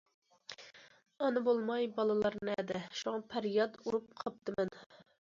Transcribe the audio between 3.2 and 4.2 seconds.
پەرياد ئۇرۇپ